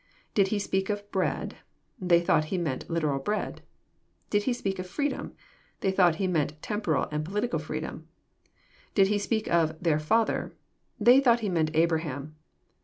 Did 0.33 0.47
He 0.47 0.57
speak 0.57 0.89
of" 0.89 1.11
bread 1.11 1.57
'*? 1.77 1.91
They 2.01 2.21
thought 2.21 2.45
He 2.45 2.57
meant 2.57 2.89
literal 2.89 3.19
bread.— 3.19 3.61
Did 4.31 4.45
He 4.45 4.51
speak 4.53 4.79
of" 4.79 4.87
freedom"? 4.89 5.33
They 5.81 5.91
thought 5.91 6.15
He 6.15 6.25
meant 6.25 6.59
temporal 6.63 7.07
and 7.11 7.23
political 7.23 7.59
freedom.— 7.59 8.07
Did 8.95 9.09
He 9.09 9.19
speak 9.19 9.47
of 9.47 9.77
"their 9.79 9.99
Father"? 9.99 10.55
They 10.99 11.19
thought 11.19 11.41
He 11.41 11.49
meant 11.49 11.69
Abraham. 11.75 12.35